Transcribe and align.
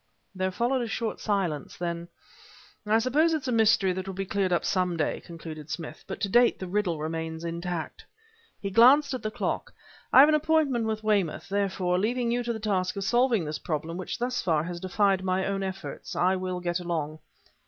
There 0.33 0.49
followed 0.49 0.81
a 0.81 0.87
short 0.87 1.19
silence. 1.19 1.77
Then: 1.77 2.07
"I 2.87 2.97
suppose 2.97 3.35
it's 3.35 3.47
a 3.47 3.51
mystery 3.51 3.93
that 3.93 4.07
will 4.07 4.15
be 4.15 4.25
cleared 4.25 4.51
up 4.51 4.65
some 4.65 4.97
day," 4.97 5.19
concluded 5.23 5.69
Smith; 5.69 6.03
"but 6.07 6.19
to 6.21 6.27
date 6.27 6.57
the 6.57 6.65
riddle 6.67 6.97
remains 6.97 7.43
intact." 7.45 8.03
He 8.59 8.71
glanced 8.71 9.13
at 9.13 9.21
the 9.21 9.29
clock. 9.29 9.71
"I 10.11 10.21
have 10.21 10.29
an 10.29 10.33
appointment 10.33 10.85
with 10.87 11.03
Weymouth; 11.03 11.49
therefore, 11.49 11.99
leaving 11.99 12.31
you 12.31 12.41
to 12.41 12.51
the 12.51 12.59
task 12.59 12.95
of 12.95 13.03
solving 13.03 13.45
this 13.45 13.59
problem 13.59 13.95
which 13.95 14.17
thus 14.17 14.41
far 14.41 14.63
has 14.63 14.79
defied 14.79 15.23
my 15.23 15.45
own 15.45 15.61
efforts, 15.61 16.15
I 16.15 16.35
will 16.35 16.61
get 16.61 16.79
along." 16.79 17.19